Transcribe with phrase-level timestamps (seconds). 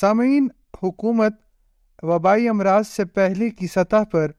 [0.00, 0.48] سامعین،
[0.82, 1.32] حکومت
[2.02, 4.30] وبائی امراض سے پہلے کی سطح پر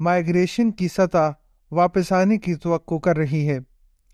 [0.00, 1.32] مائگریشن کی سطح
[1.70, 3.58] واپس آنے کی توقع کر رہی ہے۔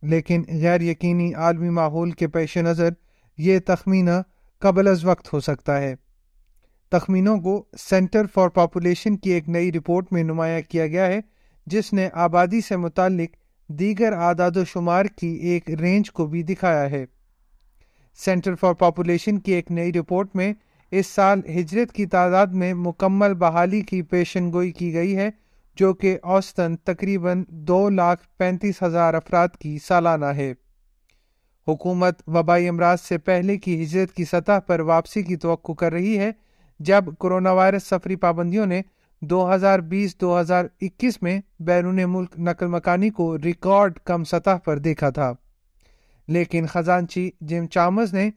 [0.02, 2.88] لیکن غیر یقینی عالمی ماحول کے پیش نظر
[3.38, 4.10] یہ تخمینہ
[4.58, 5.94] قبل از وقت ہو سکتا ہے۔
[6.90, 11.20] تخمینوں کو سینٹر فار پاپولیشن کی ایک نئی رپورٹ میں نمایاں کیا گیا ہے،
[11.66, 13.36] جس نے آبادی سے متعلق
[13.68, 17.04] دیگر اعداد و شمار کی ایک رینج کو بھی دکھایا ہے۔
[18.14, 20.52] سینٹر فار پاپولیشن کی ایک نئی رپورٹ میں
[20.92, 25.30] اس سال ہجرت کی تعداد میں مکمل بحالی کی پیشن گوئی کی گئی ہے،
[25.76, 30.54] جو کہ اوسطن تقریباً دو لاکھ پینتیس ہزار افراد کی سالانہ ہے۔
[31.68, 36.18] حکومت وبائی امراض سے پہلے کی ہجرت کی سطح پر واپسی کی توقع کر رہی
[36.18, 36.30] ہے،
[36.80, 38.82] جب کرونا وائرس سفری پابندیوں نے
[39.20, 44.56] دو ہزار بیس، دو ہزار اکیس میں بیرون ملک نقل مکانی کو ریکارڈ کم سطح
[44.64, 45.32] پر دیکھا تھا۔
[46.28, 48.30] لیکن خزانچی جم چامز نے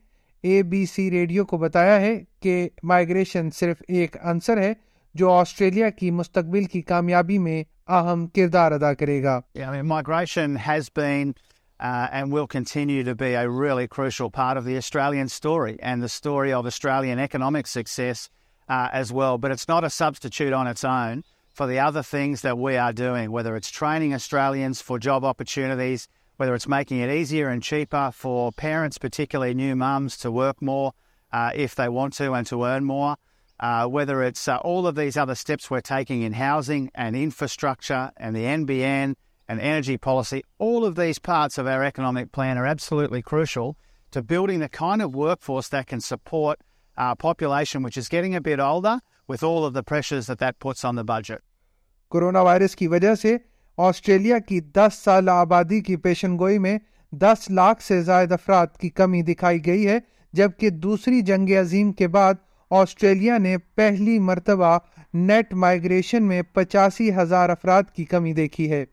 [0.45, 4.74] اے بی سی ریڈیو کو بتایا ہے کہ مائگریشن صرف ایک عنصر ہے
[5.15, 9.40] جو آسٹریلیا کی مستقبل کی کامیابی میں اہم کردار ادا کرے گا۔
[9.84, 11.32] Migration has been
[11.79, 16.05] and will continue to be a really crucial part of the Australian story and the
[16.05, 18.30] story of Australian economic success
[18.70, 21.21] as well but it's not a substitute on it's own
[21.57, 26.07] for the other things that we are doing whether it's training Australians for job opportunities
[26.38, 30.94] whether it's making it easier and cheaper for parents, particularly new mums, to work more
[31.32, 33.16] uh, if they want to and to earn more.
[33.60, 38.12] Uh, whether it's uh, all of these other steps we're taking in housing and infrastructure
[38.18, 39.16] and the NBN
[39.48, 43.77] and energy policy, all of these parts of our economic plan are absolutely crucial
[44.12, 46.60] to building the kind of workforce that can support
[46.98, 50.60] our population, which is getting a bit older, with all of the pressures that that
[50.60, 51.42] puts on the budget.
[52.10, 53.38] Corona virus کی وجہ سے
[53.77, 56.77] Australia کی دس سال آبادی کی پیشن گوئی میں
[57.12, 59.99] دس لاکھ سے زائد افراد کی کمی دکھائی گئی ہے،
[60.34, 62.34] جبکہ دوسری جنگ عظیم کے بعد
[62.71, 64.78] آسٹریلیا نے پہلی مرتبہ
[65.13, 68.85] نیٹ مائگریشن میں پچاسی ہزار افراد کی کمی دیکھی ہے۔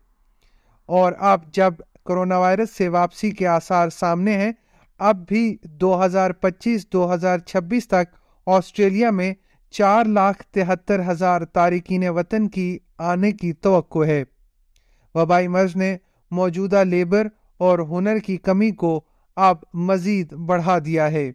[0.85, 1.73] اور اب جب
[2.05, 4.51] کرونا وائرس سے واپسی کے آثار سامنے ہیں،
[4.99, 9.33] اب بھی دو ہزار پچیس، دو ہزار چھبیس تک آسٹریلیا میں
[9.71, 14.23] چار لاکھ تہتر ہزار تارکین وطن کی آنے کی توقع ہے۔
[15.15, 15.97] وبائی مرض نے
[16.31, 19.01] موجودہ لیبر اور ہنر کی کمی کو
[19.35, 21.31] اب مزید بڑھا دیا ہے۔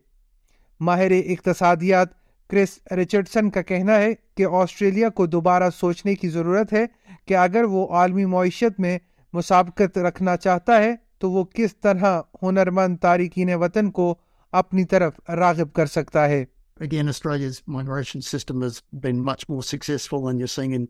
[0.81, 2.09] ماہر اقتصادیات
[2.50, 6.87] کرس رچرڈسن کا کہنا ہے کہ آسٹریلیا کو دوبارہ سوچنے کی ضرورت ہے
[7.27, 8.99] کہ اگر وہ عالمی معیشت میں
[9.33, 14.15] مسابقت رکھنا چاہتا ہے تو وہ کس طرح ہنرمند تارکین وطن کو
[14.53, 16.44] اپنی طرف راغب کر سکتا ہے۔
[16.83, 20.84] Again, Australia's migration system has been much more successful than you're seeing in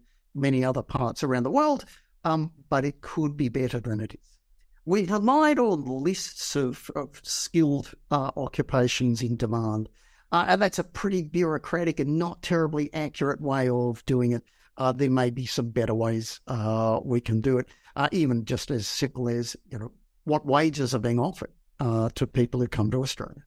[0.45, 1.79] many other parts around the world,
[2.25, 4.39] um, but it could be better than it is.
[4.85, 9.89] We relied on lists of, of skilled uh, occupations in demand,
[10.33, 14.45] uh, and that's a pretty bureaucratic and not terribly accurate way of doing it.
[14.77, 18.71] Uh, there may be some better ways uh, we can do it, uh, even just
[18.71, 19.91] as simple as you know
[20.25, 23.43] what wages are being offered uh, to people who come to Australia.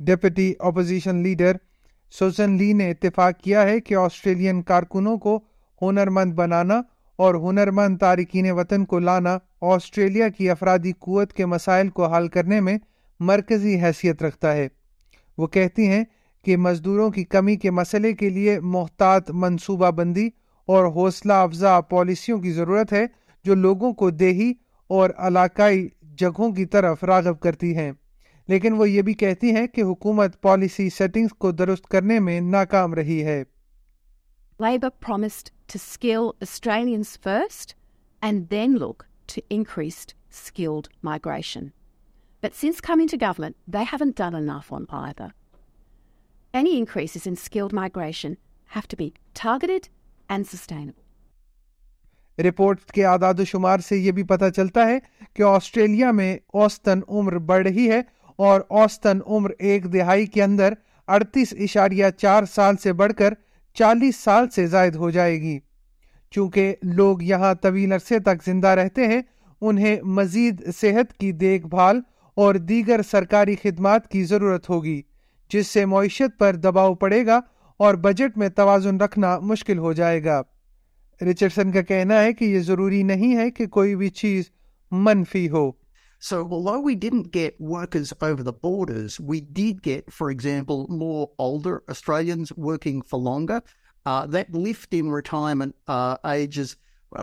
[0.00, 1.56] Deputy opposition leader
[2.12, 5.38] Susan Ley نے اتفاق کیا ہے کہ Australian کارکنوں کو
[5.82, 6.80] ہنرمند بنانا
[7.16, 12.60] اور ہنرمند تارکین وطن کو لانا آسٹریلیا کی افرادی قوت کے مسائل کو حل کرنے
[12.60, 12.78] میں
[13.20, 14.68] مرکزی حیثیت رکھتا ہے۔
[15.38, 16.04] وہ کہتی ہیں
[16.44, 20.28] کہ مزدوروں کی کمی کے مسئلے کے لیے محتاط منصوبہ بندی
[20.66, 23.06] اور حوصلہ افزا پالیسیوں کی ضرورت ہے
[23.44, 24.52] جو لوگوں کو دیہی
[24.88, 27.92] اور علاقائی جگہوں کی طرف راغب کرتی ہیں۔
[28.48, 32.94] لیکن وہ یہ بھی کہتی ہیں کہ حکومت پالیسی سیٹنگز کو درست کرنے میں ناکام
[32.94, 33.44] رہی ہے۔
[34.62, 37.74] Labor promised to skill Australians first
[38.22, 41.72] and then look to increased skilled migration.
[42.42, 45.32] But since coming to government, they haven't done enough on either.
[46.54, 49.88] Any increases in skilled migration have to be targeted
[50.28, 51.02] and sustainable.
[52.38, 54.98] Report کے اعداد و شمار سے یہ بھی پتہ چلتا ہے
[55.34, 58.00] کہ آسٹریلیا میں اوسطن عمر بڑھ رہی ہے
[58.46, 60.74] اور اوسطن عمر ایک دہائی کے اندر
[61.08, 63.34] اڑتیس اشاریہ چار سال سے بڑھ کر
[63.78, 65.58] چالیس سال سے زائد ہو جائے گی۔
[66.30, 69.22] چونکہ لوگ یہاں طویل عرصے تک زندہ رہتے ہیں،
[69.60, 72.00] انہیں مزید صحت کی دیکھ بھال
[72.34, 75.02] اور دیگر سرکاری خدمات کی ضرورت ہوگی،
[75.52, 77.40] جس سے معیشت پر دباؤ پڑے گا
[77.76, 80.42] اور بجٹ میں توازن رکھنا مشکل ہو جائے گا۔
[81.30, 84.44] رچرڈسن کا کہنا ہے کہ یہ ضروری نہیں ہے کہ کوئی بھی چیز
[84.90, 85.72] منفی ہو۔
[86.18, 91.30] So, although we didn't get workers over the borders, we did get, for example, more
[91.38, 93.62] older Australians working for longer.
[94.06, 96.76] Uh, that lift in retirement uh, ages,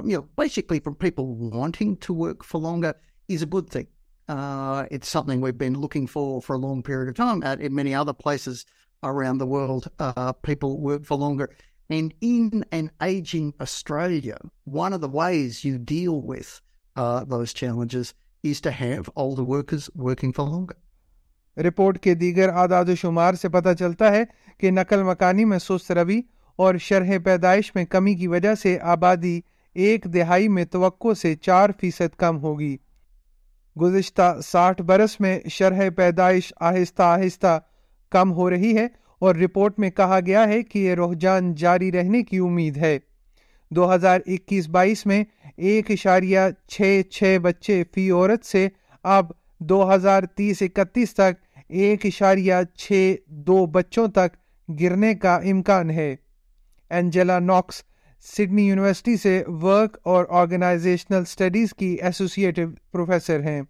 [0.04, 2.94] you know, basically from people wanting to work for longer,
[3.28, 3.88] is a good thing.
[4.28, 7.42] Uh, it's something we've been looking for for a long period of time.
[7.44, 8.66] Uh, in many other places
[9.01, 11.50] around the world, uh, people work for longer.
[11.89, 16.62] And in an aging Australia, one of the ways you deal with
[16.96, 18.13] uh, those challenges
[18.44, 20.75] is to have older workers working for longer.
[21.57, 24.24] Report کے دیگر اعداد و شمار سے پتہ چلتا ہے
[24.60, 26.19] کہ نقل مکانی میں سست روی
[26.60, 29.40] اور شرح پیدائش میں کمی کی وجہ سے آبادی
[29.75, 32.75] ایک دہائی میں توقع سے چار فیصد کم ہوگی
[33.75, 37.57] گزشتہ ساٹھ برس میں شرح پیدائش آہستہ آہستہ
[38.12, 38.88] کم ہو رہی ہے
[39.22, 42.98] اور رپورٹ میں کہا گیا ہے کہ یہ رحجان جاری رہنے کی امید ہے
[43.75, 45.24] دو ہزار اکیس بائیس میں
[45.58, 48.68] ایک اشاریہ چھ چھ بچے فی عورت سے
[49.04, 49.25] اب
[49.60, 54.36] دو ہزار تیس اکتیس تک ایک اشاریہ چھ دو بچوں تک
[54.80, 56.16] گرنے کا امکان ہے۔
[56.90, 57.84] اینجلا ناکس
[58.38, 62.62] سڈنی یونیورسٹی سے ورک اور آرگنائزیشنل اسٹڈیز کی ایسوسیٹو
[62.92, 63.62] پروفیسر ہیں۔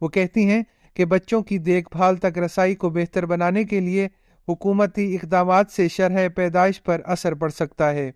[0.00, 0.62] وہ کہتی ہیں
[0.94, 4.08] کہ بچوں کی دیکھ بھال تک رسائی کو بہتر بنانے کے لیے
[4.48, 8.10] حکومتی اقدامات سے شرح پیدائش پر اثر پڑ سکتا ہے۔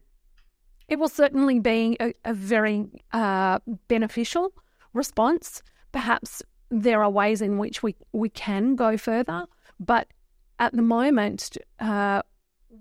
[0.88, 3.58] It will certainly be a, a very uh,
[3.88, 4.52] beneficial
[4.94, 5.62] response.
[5.92, 9.46] Perhaps there are ways in which we, we can go further,
[9.78, 10.08] but
[10.58, 12.22] at the moment, uh,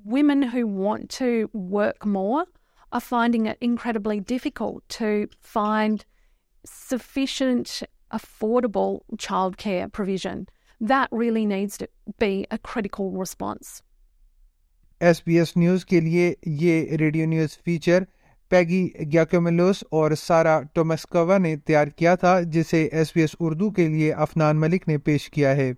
[0.03, 2.45] women who want to work more
[2.91, 6.05] are finding it incredibly difficult to find
[6.65, 10.47] sufficient affordable childcare provision.
[10.79, 11.89] That really needs to
[12.19, 13.81] be a critical response.
[14.99, 18.03] S B S news کے لیے یہ radio news feature
[18.49, 23.87] Peggy Giakoumelos اور سارا ٹومسکوا نے تیار کیا تھا، جسے ایس بی ایس اردو کے
[23.87, 25.73] لیے افنان ملک نے پیش کیا ہے۔